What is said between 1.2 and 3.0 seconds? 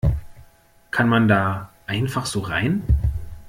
da einfach so rein?